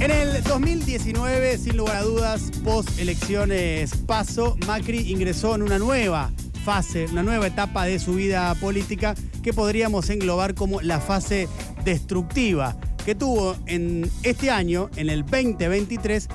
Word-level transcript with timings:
En 0.00 0.10
el 0.10 0.42
2019, 0.44 1.58
sin 1.58 1.76
lugar 1.76 1.96
a 1.96 2.02
dudas, 2.02 2.50
post 2.64 2.98
elecciones 2.98 3.94
Paso, 4.06 4.56
Macri 4.66 5.10
ingresó 5.10 5.54
en 5.54 5.60
una 5.60 5.78
nueva 5.78 6.30
fase, 6.64 7.04
una 7.12 7.22
nueva 7.22 7.46
etapa 7.46 7.84
de 7.84 7.98
su 7.98 8.14
vida 8.14 8.54
política 8.54 9.14
que 9.42 9.52
podríamos 9.52 10.08
englobar 10.08 10.54
como 10.54 10.80
la 10.80 11.00
fase 11.00 11.48
destructiva 11.84 12.78
que 13.04 13.14
tuvo 13.14 13.56
en 13.66 14.10
este 14.22 14.50
año, 14.50 14.88
en 14.96 15.10
el 15.10 15.20
2023, 15.22 16.28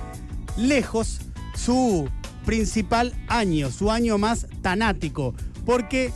lejos 0.57 1.21
su 1.55 2.07
principal 2.45 3.15
año, 3.27 3.71
su 3.71 3.89
año 3.89 4.19
más 4.19 4.45
tanático, 4.61 5.33
porque 5.65 6.11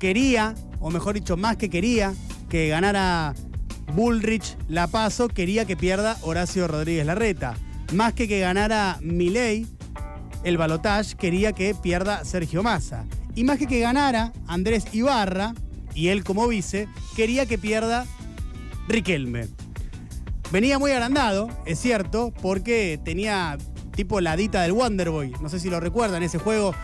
quería, 0.00 0.56
o 0.80 0.90
mejor 0.90 1.14
dicho, 1.14 1.36
más 1.36 1.56
que 1.56 1.70
quería, 1.70 2.14
que 2.48 2.66
ganara 2.66 3.32
Bullrich 3.94 4.56
la 4.68 4.88
paso, 4.88 5.28
quería 5.28 5.66
que 5.66 5.76
pierda 5.76 6.18
Horacio 6.22 6.66
Rodríguez 6.66 7.06
Larreta. 7.06 7.54
Más 7.92 8.12
que 8.12 8.26
que 8.26 8.40
ganara 8.40 8.98
Milei, 9.00 9.68
el 10.42 10.58
balotage 10.58 11.14
quería 11.14 11.52
que 11.52 11.76
pierda 11.76 12.24
Sergio 12.24 12.64
Massa. 12.64 13.04
Y 13.36 13.44
más 13.44 13.58
que 13.58 13.68
que 13.68 13.78
ganara 13.78 14.32
Andrés 14.48 14.86
Ibarra, 14.92 15.54
y 15.94 16.08
él 16.08 16.24
como 16.24 16.48
vice, 16.48 16.88
quería 17.14 17.46
que 17.46 17.56
pierda 17.56 18.04
Riquelme. 18.88 19.46
Venía 20.50 20.80
muy 20.80 20.90
agrandado, 20.90 21.48
es 21.64 21.78
cierto, 21.78 22.32
porque 22.42 22.98
tenía 23.04 23.58
tipo 23.94 24.20
la 24.20 24.36
dita 24.36 24.62
del 24.62 24.72
Wonderboy. 24.72 25.34
No 25.40 25.48
sé 25.48 25.60
si 25.60 25.70
lo 25.70 25.78
recuerdan, 25.78 26.24
ese 26.24 26.38
juego 26.38 26.74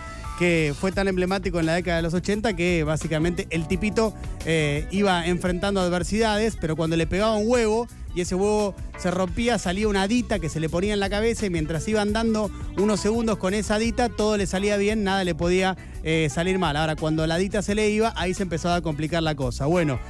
que 0.40 0.74
fue 0.74 0.90
tan 0.90 1.06
emblemático 1.06 1.60
en 1.60 1.66
la 1.66 1.74
década 1.74 1.98
de 1.98 2.02
los 2.02 2.14
80 2.14 2.56
que 2.56 2.82
básicamente 2.82 3.46
el 3.50 3.68
tipito 3.68 4.14
eh, 4.46 4.86
iba 4.90 5.26
enfrentando 5.26 5.82
adversidades, 5.82 6.56
pero 6.58 6.76
cuando 6.76 6.96
le 6.96 7.06
pegaba 7.06 7.36
un 7.36 7.46
huevo 7.46 7.86
y 8.14 8.22
ese 8.22 8.36
huevo 8.36 8.74
se 8.96 9.10
rompía, 9.10 9.58
salía 9.58 9.86
una 9.86 10.08
dita 10.08 10.38
que 10.38 10.48
se 10.48 10.58
le 10.58 10.70
ponía 10.70 10.94
en 10.94 11.00
la 11.00 11.10
cabeza 11.10 11.44
y 11.44 11.50
mientras 11.50 11.86
iban 11.88 12.14
dando 12.14 12.50
unos 12.78 13.00
segundos 13.00 13.36
con 13.36 13.52
esa 13.52 13.78
dita, 13.78 14.08
todo 14.08 14.38
le 14.38 14.46
salía 14.46 14.78
bien, 14.78 15.04
nada 15.04 15.24
le 15.24 15.34
podía 15.34 15.76
eh, 16.04 16.28
salir 16.32 16.58
mal. 16.58 16.74
Ahora, 16.78 16.96
cuando 16.96 17.26
la 17.26 17.36
dita 17.36 17.60
se 17.60 17.74
le 17.74 17.90
iba, 17.90 18.14
ahí 18.16 18.32
se 18.32 18.42
empezaba 18.42 18.76
a 18.76 18.80
complicar 18.80 19.22
la 19.22 19.34
cosa. 19.34 19.66
Bueno, 19.66 20.00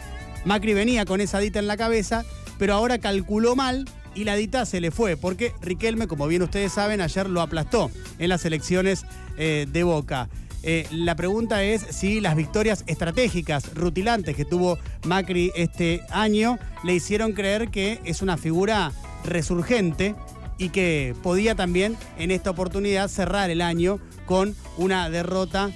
Macri 0.44 0.74
venía 0.74 1.06
con 1.06 1.20
esa 1.20 1.40
dita 1.40 1.58
en 1.58 1.66
la 1.66 1.76
cabeza, 1.76 2.24
pero 2.56 2.74
ahora 2.74 2.98
calculó 2.98 3.56
mal 3.56 3.84
y 4.14 4.24
la 4.24 4.36
dita 4.36 4.66
se 4.66 4.80
le 4.80 4.90
fue, 4.90 5.16
porque 5.16 5.52
Riquelme, 5.60 6.06
como 6.06 6.26
bien 6.26 6.42
ustedes 6.42 6.72
saben, 6.72 7.00
ayer 7.00 7.28
lo 7.28 7.40
aplastó 7.40 7.90
en 8.18 8.28
las 8.28 8.44
elecciones 8.44 9.04
eh, 9.40 9.66
de 9.68 9.82
Boca. 9.82 10.28
Eh, 10.62 10.86
la 10.92 11.16
pregunta 11.16 11.62
es 11.62 11.82
si 11.90 12.20
las 12.20 12.36
victorias 12.36 12.84
estratégicas, 12.86 13.74
rutilantes 13.74 14.36
que 14.36 14.44
tuvo 14.44 14.78
Macri 15.06 15.50
este 15.56 16.02
año 16.10 16.58
le 16.84 16.94
hicieron 16.94 17.32
creer 17.32 17.70
que 17.70 18.00
es 18.04 18.20
una 18.20 18.36
figura 18.36 18.92
resurgente 19.24 20.14
y 20.58 20.68
que 20.68 21.16
podía 21.22 21.54
también 21.54 21.96
en 22.18 22.30
esta 22.30 22.50
oportunidad 22.50 23.08
cerrar 23.08 23.50
el 23.50 23.62
año 23.62 23.98
con 24.26 24.54
una 24.76 25.08
derrota 25.08 25.70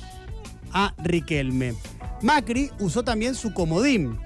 a 0.71 0.95
Riquelme. 1.03 1.75
Macri 2.21 2.71
usó 2.79 3.03
también 3.03 3.35
su 3.35 3.55
comodín, 3.55 4.19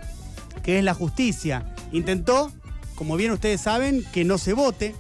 que 0.63 0.79
es 0.79 0.85
la 0.85 0.95
justicia. 0.95 1.73
Intentó 1.93 2.53
como 2.99 3.17
bien 3.17 3.31
ustedes 3.31 3.61
saben, 3.61 4.05
que 4.13 4.25
no 4.25 4.39
se 4.39 4.55
vote, 4.55 4.93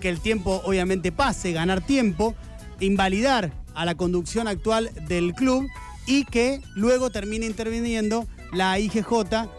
que 0.00 0.08
el 0.08 0.20
tiempo 0.20 0.62
obviamente 0.64 1.12
pase, 1.12 1.52
ganar 1.52 1.82
tiempo, 1.82 2.34
invalidar 2.80 3.52
a 3.74 3.84
la 3.84 3.94
conducción 3.94 4.48
actual 4.48 4.90
del 5.08 5.34
club 5.34 5.66
y 6.06 6.24
que 6.24 6.60
luego 6.74 7.10
termine 7.10 7.46
interviniendo 7.46 8.26
la 8.52 8.78
IGJ 8.78 9.08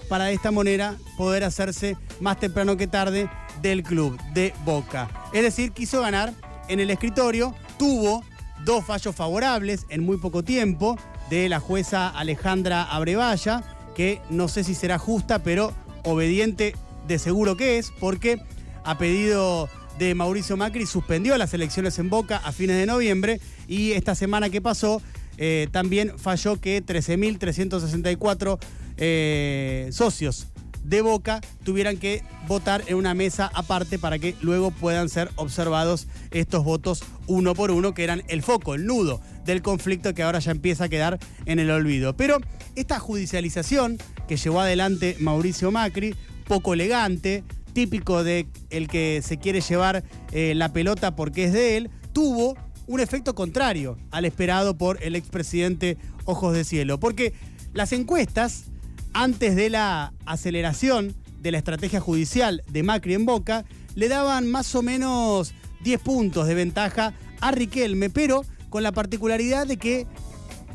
para 0.08 0.26
de 0.26 0.34
esta 0.34 0.52
manera 0.52 0.96
poder 1.18 1.44
hacerse 1.44 1.98
más 2.20 2.40
temprano 2.40 2.78
que 2.78 2.88
tarde 2.88 3.30
del 3.62 3.84
club 3.84 4.20
de 4.34 4.54
Boca. 4.66 5.10
Es 5.34 5.44
decir, 5.44 5.72
quiso 5.72 6.02
ganar 6.02 6.34
en 6.68 6.80
el 6.80 6.90
escritorio, 6.90 7.56
tuvo 7.78 8.24
dos 8.66 8.86
fallos 8.86 9.16
favorables 9.16 9.86
en 9.90 10.06
muy 10.06 10.18
poco 10.18 10.44
tiempo 10.44 10.98
de 11.30 11.50
la 11.50 11.60
jueza 11.60 12.10
Alejandra 12.10 12.84
Abrevaya, 12.84 13.64
que 13.96 14.22
no 14.30 14.48
sé 14.48 14.64
si 14.64 14.76
será 14.76 14.98
justa, 14.98 15.40
pero 15.40 15.74
obediente 16.04 16.76
de 17.08 17.20
seguro 17.20 17.58
que 17.58 17.78
es, 17.78 17.92
porque 18.00 18.42
a 18.84 18.98
pedido 18.98 19.70
de 19.98 20.16
Mauricio 20.16 20.58
Macri 20.58 20.86
suspendió 20.86 21.38
las 21.38 21.54
elecciones 21.54 22.00
en 22.00 22.10
Boca 22.10 22.38
a 22.38 22.52
fines 22.52 22.78
de 22.78 22.86
noviembre 22.86 23.40
y 23.68 23.92
esta 23.92 24.16
semana 24.16 24.50
que 24.50 24.62
pasó 24.62 25.02
eh, 25.38 25.68
también 25.72 26.18
falló 26.18 26.60
que 26.60 26.84
13.364 26.84 28.60
eh, 28.98 29.90
socios 29.92 30.48
de 30.84 31.02
Boca 31.02 31.42
tuvieran 31.64 31.98
que 31.98 32.24
votar 32.48 32.84
en 32.88 32.96
una 32.96 33.14
mesa 33.14 33.50
aparte 33.54 33.98
para 33.98 34.20
que 34.20 34.36
luego 34.42 34.72
puedan 34.72 35.10
ser 35.10 35.30
observados 35.36 36.08
estos 36.32 36.64
votos 36.64 37.04
uno 37.28 37.56
por 37.56 37.72
uno, 37.72 37.94
que 37.94 38.04
eran 38.04 38.24
el 38.28 38.44
foco, 38.44 38.76
el 38.76 38.86
nudo 38.86 39.22
del 39.46 39.62
conflicto 39.62 40.14
que 40.14 40.24
ahora 40.24 40.40
ya 40.40 40.52
empieza 40.52 40.86
a 40.86 40.90
quedar 40.90 41.20
en 41.46 41.60
el 41.60 41.72
olvido. 41.72 42.16
Pero 42.18 42.40
esta 42.76 43.00
judicialización 43.00 43.98
que 44.28 44.38
llevó 44.38 44.60
adelante 44.60 45.16
Mauricio 45.20 45.72
Macri 45.72 46.16
poco 46.44 46.74
elegante, 46.74 47.44
típico 47.74 48.24
de 48.24 48.48
el 48.70 48.88
que 48.88 49.22
se 49.24 49.38
quiere 49.38 49.62
llevar 49.62 50.04
eh, 50.32 50.54
la 50.56 50.72
pelota 50.72 51.16
porque 51.16 51.46
es 51.46 51.54
de 51.54 51.78
él, 51.78 51.90
tuvo 52.14 52.56
un 52.88 53.00
efecto 53.00 53.36
contrario 53.36 53.98
al 54.12 54.26
esperado 54.26 54.78
por 54.78 55.02
el 55.04 55.16
expresidente 55.16 55.98
Ojos 56.26 56.54
de 56.54 56.64
Cielo. 56.64 57.00
Porque 57.00 57.34
las 57.74 57.92
encuestas, 57.92 58.66
antes 59.14 59.56
de 59.56 59.70
la 59.70 60.14
aceleración 60.26 61.16
de 61.42 61.52
la 61.52 61.58
estrategia 61.58 62.00
judicial 62.00 62.64
de 62.70 62.84
Macri 62.84 63.14
en 63.14 63.26
Boca, 63.26 63.66
le 63.96 64.08
daban 64.08 64.50
más 64.50 64.74
o 64.76 64.82
menos 64.82 65.54
10 65.84 66.00
puntos 66.02 66.48
de 66.48 66.56
ventaja 66.56 67.14
a 67.42 67.52
Riquelme, 67.52 68.10
pero 68.10 68.46
con 68.70 68.84
la 68.84 68.92
particularidad 68.92 69.68
de 69.68 69.78
que 69.78 70.08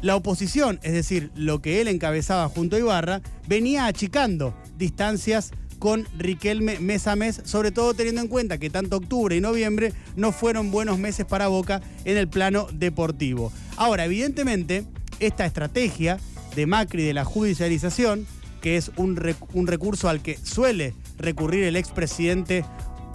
la 0.02 0.14
oposición, 0.14 0.78
es 0.82 0.92
decir, 0.92 1.32
lo 1.34 1.60
que 1.60 1.80
él 1.80 1.88
encabezaba 1.88 2.48
junto 2.48 2.76
a 2.76 2.78
Ibarra, 2.78 3.22
venía 3.48 3.86
achicando 3.86 4.54
distancias 4.76 5.50
con 5.78 6.06
Riquelme 6.16 6.78
mes 6.80 7.06
a 7.06 7.16
mes, 7.16 7.40
sobre 7.44 7.70
todo 7.70 7.94
teniendo 7.94 8.20
en 8.20 8.28
cuenta 8.28 8.58
que 8.58 8.70
tanto 8.70 8.96
octubre 8.96 9.36
y 9.36 9.40
noviembre 9.40 9.92
no 10.16 10.32
fueron 10.32 10.70
buenos 10.70 10.98
meses 10.98 11.26
para 11.26 11.48
Boca 11.48 11.80
en 12.04 12.16
el 12.16 12.28
plano 12.28 12.66
deportivo. 12.72 13.52
Ahora, 13.76 14.04
evidentemente, 14.04 14.84
esta 15.20 15.46
estrategia 15.46 16.18
de 16.54 16.66
Macri 16.66 17.04
de 17.04 17.14
la 17.14 17.24
judicialización, 17.24 18.26
que 18.60 18.76
es 18.76 18.90
un, 18.96 19.16
recurso 19.16 20.08
al 20.08 20.20
que 20.20 20.36
suele 20.36 20.94
recurrir 21.16 21.64
el 21.64 21.76
expresidente 21.76 22.64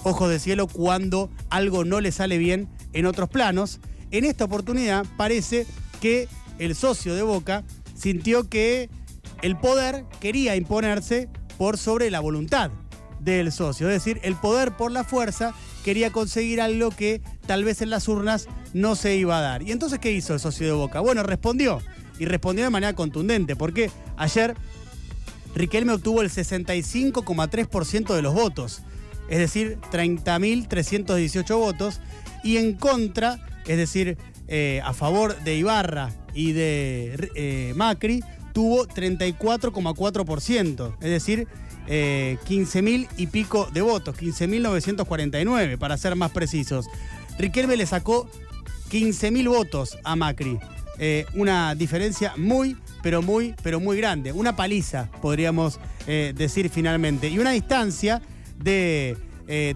Ojos 0.04 0.30
de 0.30 0.40
Cielo 0.40 0.68
cuando 0.68 1.30
algo 1.50 1.86
no 1.86 2.02
le 2.02 2.12
sale 2.12 2.38
bien 2.38 2.68
en 2.94 3.06
otros 3.06 3.30
planos, 3.30 3.80
en 4.12 4.26
esta 4.26 4.46
oportunidad 4.46 5.06
parece 5.18 5.66
que 6.02 6.28
el 6.60 6.76
socio 6.76 7.16
de 7.16 7.24
Boca 7.24 7.64
sintió 7.96 8.50
que 8.50 8.90
el 9.42 9.58
poder 9.58 10.06
quería 10.20 10.56
imponerse 10.56 11.30
por 11.58 11.78
sobre 11.78 12.12
la 12.12 12.20
voluntad 12.20 12.72
del 13.20 13.52
socio. 13.52 13.88
Es 13.90 13.94
decir, 13.94 14.20
el 14.24 14.36
poder 14.36 14.76
por 14.76 14.92
la 14.92 15.04
fuerza 15.04 15.54
quería 15.84 16.12
conseguir 16.12 16.62
algo 16.62 16.92
que 16.92 17.22
tal 17.46 17.64
vez 17.64 17.82
en 17.82 17.90
las 17.90 18.08
urnas 18.08 18.48
no 18.74 18.96
se 18.96 19.16
iba 19.16 19.38
a 19.38 19.42
dar. 19.42 19.64
¿Y 19.64 19.72
entonces 19.72 20.00
qué 20.00 20.12
hizo 20.12 20.34
el 20.34 20.40
socio 20.40 20.66
de 20.66 20.74
Boca? 20.74 21.00
Bueno, 21.00 21.24
respondió. 21.24 21.80
Y 22.20 22.26
respondió 22.26 22.64
de 22.66 22.70
manera 22.70 22.94
contundente, 22.94 23.56
porque 23.56 23.90
ayer 24.18 24.56
Riquelme 25.56 25.94
obtuvo 25.94 26.22
el 26.22 26.30
65,3% 26.30 28.16
de 28.16 28.22
los 28.22 28.34
votos, 28.34 28.82
es 29.30 29.38
decir, 29.38 29.78
30.318 29.92 31.58
votos, 31.58 32.02
y 32.44 32.58
en 32.58 32.74
contra, 32.74 33.40
es 33.68 33.78
decir, 33.78 34.18
eh, 34.48 34.82
a 34.84 34.94
favor 34.94 35.40
de 35.44 35.56
Ibarra 35.56 36.10
y 36.34 36.54
de 36.54 37.30
eh, 37.36 37.74
Macri, 37.76 38.24
tuvo 38.54 38.88
34,4%, 38.88 40.96
es 41.02 41.10
decir, 41.10 41.48
15.000 41.88 43.04
eh, 43.04 43.08
y 43.18 43.28
pico 43.28 43.68
de 43.74 43.82
votos, 43.82 44.16
15.949 44.16 45.78
para 45.78 45.98
ser 45.98 46.16
más 46.16 46.32
precisos. 46.32 46.86
Riquelme 47.38 47.76
le 47.76 47.86
sacó 47.86 48.30
15.000 48.90 49.50
votos 49.50 49.98
a 50.04 50.16
Macri, 50.16 50.60
eh, 51.00 51.26
una 51.34 51.76
diferencia 51.76 52.34
muy, 52.38 52.78
pero 53.02 53.22
muy, 53.22 53.56
pero 53.64 53.80
muy 53.80 53.98
grande, 53.98 54.32
una 54.32 54.56
paliza, 54.56 55.10
podríamos 55.22 55.80
eh, 56.08 56.34
decir 56.36 56.70
finalmente, 56.70 57.28
y 57.28 57.40
una 57.40 57.52
distancia 57.52 58.22
de 58.60 59.18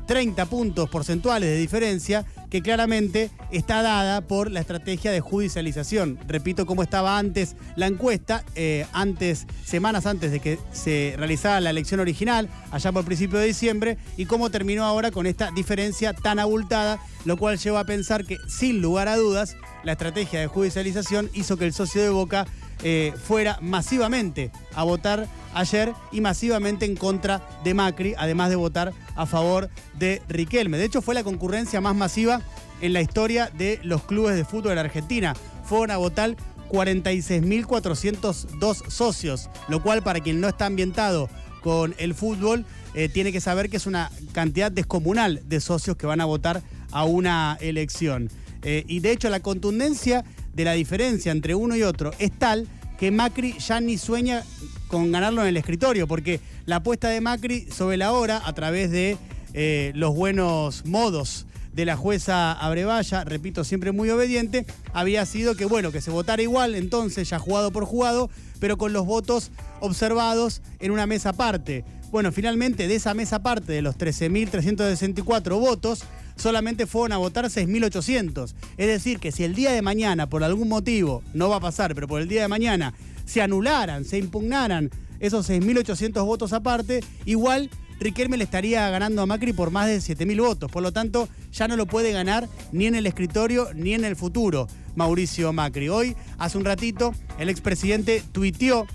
30 0.06 0.46
puntos 0.46 0.90
porcentuales 0.90 1.50
de 1.50 1.58
diferencia 1.58 2.26
que 2.50 2.62
claramente 2.62 3.30
está 3.52 3.82
dada 3.82 4.22
por 4.22 4.52
la 4.52 4.60
estrategia 4.60 5.12
de 5.12 5.20
judicialización. 5.20 6.20
Repito 6.28 6.66
cómo 6.66 6.84
estaba 6.84 7.18
antes 7.18 7.56
la 7.76 7.88
encuesta, 7.88 8.44
eh, 8.56 8.86
antes, 8.94 9.48
semanas 9.66 10.06
antes 10.06 10.32
de 10.32 10.40
que 10.40 10.60
se 10.72 11.16
realizara 11.18 11.62
la 11.62 11.70
elección 11.70 12.00
original, 12.00 12.50
allá 12.72 12.92
por 12.92 13.06
principio 13.06 13.40
de 13.40 13.48
diciembre, 13.48 13.98
y 14.18 14.26
cómo 14.26 14.50
terminó 14.50 14.84
ahora 14.84 15.12
con 15.12 15.26
esta 15.28 15.52
diferencia 15.52 16.14
tan 16.14 16.40
abultada, 16.40 17.00
lo 17.26 17.38
cual 17.38 17.58
lleva 17.58 17.82
a 17.82 17.86
pensar 17.86 18.26
que, 18.26 18.38
sin 18.48 18.82
lugar 18.82 19.08
a 19.08 19.18
dudas, 19.18 19.56
la 19.84 19.94
estrategia 19.94 20.40
de 20.40 20.48
judicialización 20.48 21.30
hizo 21.34 21.58
que 21.58 21.66
el 21.66 21.74
socio 21.74 22.02
de 22.02 22.10
Boca 22.10 22.46
eh, 22.84 23.14
fuera 23.24 23.58
masivamente 23.62 24.52
a 24.76 24.84
votar 24.84 25.28
ayer 25.54 25.94
y 26.12 26.22
masivamente 26.22 26.86
en 26.86 26.96
contra 26.96 27.42
de 27.64 27.74
Macri, 27.74 28.14
además 28.18 28.50
de 28.50 28.56
votar 28.56 28.94
a 29.16 29.26
favor 29.26 29.70
de 29.98 30.22
Riquelme. 30.28 30.78
De 30.78 30.86
hecho, 30.86 31.02
fue 31.02 31.16
la 31.16 31.24
concurrencia 31.24 31.82
más 31.82 31.96
masiva 31.96 32.42
en 32.82 32.94
la 32.94 33.02
historia 33.02 33.50
de 33.58 33.80
los 33.84 34.04
clubes 34.04 34.36
de 34.36 34.46
fútbol 34.46 34.70
de 34.70 34.76
la 34.76 34.82
Argentina. 34.82 35.34
Fueron 35.66 35.90
a 35.92 35.98
votar 35.98 36.36
46.402 36.70 38.90
socios, 38.90 39.50
lo 39.68 39.82
cual 39.82 40.04
para 40.04 40.20
quien 40.20 40.40
no 40.40 40.48
está 40.48 40.68
ambientado 40.68 41.30
con 41.62 41.96
el 41.98 42.14
fútbol, 42.14 42.66
eh, 42.94 43.10
tiene 43.10 43.32
que 43.32 43.42
saber 43.42 43.68
que 43.70 43.78
es 43.78 43.88
una 43.88 44.12
cantidad 44.32 44.72
descomunal 44.72 45.42
de 45.46 45.60
socios 45.60 45.98
que 45.98 46.06
van 46.06 46.22
a 46.22 46.26
votar 46.26 46.62
a 46.92 47.04
una 47.04 47.58
elección. 47.60 48.30
Eh, 48.64 48.86
y 48.88 49.02
de 49.02 49.12
hecho 49.12 49.30
la 49.30 49.40
contundencia 49.40 50.26
de 50.58 50.66
la 50.66 50.74
diferencia 50.74 51.32
entre 51.32 51.54
uno 51.54 51.76
y 51.76 51.84
otro 51.84 52.12
es 52.18 52.32
tal 52.32 52.68
que 52.98 53.12
Macri 53.12 53.54
ya 53.60 53.80
ni 53.80 53.98
sueña 54.00 54.44
con 54.88 55.12
ganarlo 55.12 55.44
en 55.44 55.50
el 55.50 55.58
escritorio, 55.58 56.08
porque 56.08 56.40
la 56.66 56.78
apuesta 56.78 57.10
de 57.10 57.22
Macri 57.22 57.68
sobre 57.72 57.96
la 57.96 58.12
hora, 58.12 58.42
a 58.44 58.54
través 58.54 58.90
de 58.90 59.18
eh, 59.54 59.92
los 59.94 60.16
buenos 60.16 60.84
modos 60.86 61.46
de 61.74 61.86
la 61.86 61.96
jueza 61.96 62.54
Abrevaya, 62.54 63.24
repito, 63.24 63.64
siempre 63.64 63.92
muy 63.92 64.10
obediente, 64.10 64.66
había 64.94 65.28
sido 65.28 65.54
que, 65.54 65.66
bueno, 65.66 65.92
que 65.92 66.02
se 66.02 66.10
votara 66.10 66.42
igual, 66.42 66.74
entonces 66.74 67.30
ya 67.30 67.38
jugado 67.38 67.70
por 67.70 67.86
jugado, 67.86 68.32
pero 68.60 68.80
con 68.80 68.94
los 68.94 69.06
votos 69.06 69.52
observados 69.80 70.64
en 70.80 70.90
una 70.90 71.06
mesa 71.06 71.30
aparte. 71.30 71.86
Bueno, 72.10 72.32
finalmente 72.32 72.88
de 72.88 72.96
esa 72.96 73.14
mesa 73.14 73.36
aparte 73.36 73.74
de 73.74 73.84
los 73.84 73.96
13.364 73.96 75.60
votos, 75.60 76.04
solamente 76.38 76.88
fueron 76.88 77.14
a 77.14 77.18
votar 77.18 77.46
6.800. 77.46 78.54
Es 78.78 78.88
decir, 78.88 79.20
que 79.20 79.32
si 79.32 79.44
el 79.44 79.56
día 79.56 79.72
de 79.72 79.82
mañana, 79.82 80.30
por 80.30 80.44
algún 80.44 80.70
motivo, 80.70 81.24
no 81.34 81.50
va 81.50 81.58
a 81.58 81.62
pasar, 81.62 81.94
pero 81.96 82.08
por 82.08 82.22
el 82.22 82.28
día 82.28 82.42
de 82.44 82.48
mañana, 82.48 82.94
se 83.26 83.42
anularan, 83.42 84.06
se 84.06 84.18
impugnaran 84.18 84.90
esos 85.20 85.50
6.800 85.50 86.26
votos 86.26 86.54
aparte, 86.54 87.04
igual 87.26 87.70
Riquelme 88.00 88.38
le 88.38 88.44
estaría 88.44 88.88
ganando 88.90 89.22
a 89.22 89.26
Macri 89.26 89.54
por 89.54 89.72
más 89.72 89.88
de 89.88 89.98
7.000 89.98 90.40
votos. 90.40 90.72
Por 90.72 90.84
lo 90.84 90.92
tanto, 90.92 91.28
ya 91.52 91.68
no 91.68 91.76
lo 91.76 91.88
puede 91.88 92.12
ganar 92.12 92.48
ni 92.72 92.86
en 92.86 92.96
el 92.96 93.08
escritorio 93.08 93.70
ni 93.74 93.94
en 93.94 94.06
el 94.06 94.16
futuro 94.16 94.68
Mauricio 94.96 95.52
Macri. 95.52 95.90
Hoy, 95.90 96.16
hace 96.38 96.58
un 96.58 96.66
ratito, 96.66 97.14
el 97.40 97.50
expresidente 97.50 98.24
tuiteó 98.32 98.86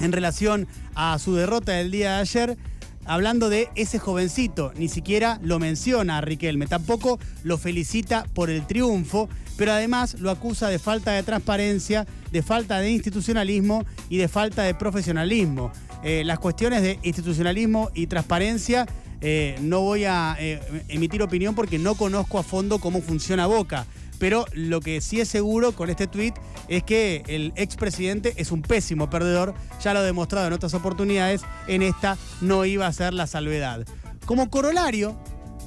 en 0.00 0.12
relación 0.12 0.66
a 0.94 1.18
su 1.20 1.36
derrota 1.36 1.72
del 1.72 1.92
día 1.92 2.16
de 2.16 2.20
ayer 2.20 2.58
hablando 3.04 3.48
de 3.48 3.68
ese 3.74 3.98
jovencito, 3.98 4.72
ni 4.76 4.88
siquiera 4.88 5.38
lo 5.42 5.58
menciona 5.58 6.18
a 6.18 6.20
Riquelme, 6.20 6.66
tampoco 6.66 7.18
lo 7.42 7.58
felicita 7.58 8.24
por 8.34 8.50
el 8.50 8.66
triunfo, 8.66 9.28
pero 9.56 9.72
además 9.72 10.14
lo 10.20 10.30
acusa 10.30 10.68
de 10.68 10.78
falta 10.78 11.12
de 11.12 11.22
transparencia, 11.22 12.06
de 12.30 12.42
falta 12.42 12.80
de 12.80 12.90
institucionalismo 12.90 13.84
y 14.08 14.16
de 14.16 14.28
falta 14.28 14.62
de 14.62 14.74
profesionalismo. 14.74 15.72
Eh, 16.02 16.22
las 16.24 16.38
cuestiones 16.38 16.82
de 16.82 16.98
institucionalismo 17.02 17.90
y 17.94 18.06
transparencia 18.06 18.86
eh, 19.20 19.56
no 19.60 19.80
voy 19.82 20.04
a 20.04 20.36
eh, 20.40 20.60
emitir 20.88 21.22
opinión 21.22 21.54
porque 21.54 21.78
no 21.78 21.94
conozco 21.94 22.40
a 22.40 22.42
fondo 22.42 22.80
cómo 22.80 23.00
funciona 23.00 23.46
Boca. 23.46 23.86
Pero 24.22 24.44
lo 24.52 24.78
que 24.78 25.00
sí 25.00 25.20
es 25.20 25.26
seguro 25.26 25.72
con 25.72 25.90
este 25.90 26.06
tuit 26.06 26.36
es 26.68 26.84
que 26.84 27.24
el 27.26 27.52
expresidente 27.56 28.34
es 28.36 28.52
un 28.52 28.62
pésimo 28.62 29.10
perdedor, 29.10 29.52
ya 29.82 29.92
lo 29.94 29.98
ha 29.98 30.04
demostrado 30.04 30.46
en 30.46 30.52
otras 30.52 30.74
oportunidades, 30.74 31.42
en 31.66 31.82
esta 31.82 32.16
no 32.40 32.64
iba 32.64 32.86
a 32.86 32.92
ser 32.92 33.14
la 33.14 33.26
salvedad. 33.26 33.84
Como 34.24 34.48
corolario 34.48 35.18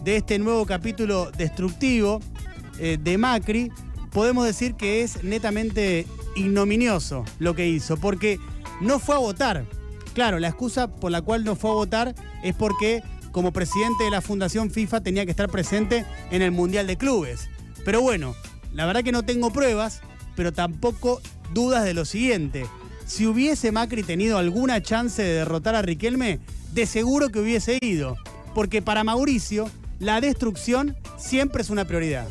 de 0.06 0.16
este 0.16 0.40
nuevo 0.40 0.66
capítulo 0.66 1.32
destructivo 1.32 2.22
de 2.80 3.18
Macri, 3.18 3.74
podemos 4.14 4.46
decir 4.46 4.76
que 4.76 5.02
es 5.02 5.22
netamente 5.22 6.08
ignominioso 6.38 7.26
lo 7.40 7.56
que 7.56 7.68
hizo, 7.68 7.98
porque 7.98 8.40
no 8.80 9.00
fue 9.00 9.16
a 9.16 9.20
votar. 9.20 9.66
Claro, 10.14 10.40
la 10.40 10.48
excusa 10.48 10.88
por 10.88 11.12
la 11.12 11.22
cual 11.22 11.44
no 11.44 11.58
fue 11.58 11.72
a 11.72 11.74
votar 11.74 12.16
es 12.42 12.56
porque 12.56 13.04
como 13.34 13.52
presidente 13.52 14.06
de 14.06 14.12
la 14.12 14.22
Fundación 14.22 14.72
FIFA 14.72 15.02
tenía 15.02 15.26
que 15.26 15.32
estar 15.32 15.50
presente 15.50 16.06
en 16.32 16.42
el 16.42 16.52
Mundial 16.52 16.88
de 16.88 16.96
Clubes. 16.96 17.50
Pero 17.86 18.02
bueno, 18.02 18.36
la 18.74 18.86
verdad 18.86 19.04
que 19.04 19.14
no 19.14 19.24
tengo 19.24 19.54
pruebas, 19.54 20.02
pero 20.36 20.52
tampoco 20.52 21.22
dudas 21.54 21.86
de 21.86 21.94
lo 21.94 22.04
siguiente. 22.04 22.66
Si 23.06 23.28
hubiese 23.28 23.72
Macri 23.72 24.02
tenido 24.04 24.40
alguna 24.40 24.82
chance 24.82 25.22
de 25.22 25.34
derrotar 25.34 25.76
a 25.76 25.84
Riquelme, 25.84 26.40
de 26.74 26.88
seguro 26.88 27.30
que 27.30 27.40
hubiese 27.40 27.78
ido. 27.80 28.18
Porque 28.56 28.82
para 28.82 29.04
Mauricio, 29.04 29.70
la 30.00 30.20
destrucción 30.20 30.98
siempre 31.18 31.62
es 31.62 31.70
una 31.70 31.86
prioridad. 31.86 32.28